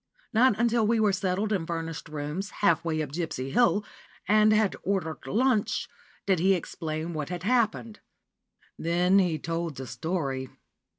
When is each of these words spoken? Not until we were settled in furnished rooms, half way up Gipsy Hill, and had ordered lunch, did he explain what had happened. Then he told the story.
Not 0.33 0.57
until 0.57 0.87
we 0.87 0.99
were 0.99 1.13
settled 1.13 1.53
in 1.53 1.63
furnished 1.67 2.09
rooms, 2.09 2.49
half 2.65 2.83
way 2.83 3.03
up 3.03 3.11
Gipsy 3.11 3.51
Hill, 3.51 3.85
and 4.27 4.51
had 4.51 4.75
ordered 4.81 5.27
lunch, 5.27 5.87
did 6.25 6.39
he 6.39 6.55
explain 6.55 7.13
what 7.13 7.29
had 7.29 7.43
happened. 7.43 7.99
Then 8.79 9.19
he 9.19 9.37
told 9.37 9.75
the 9.77 9.85
story. 9.85 10.49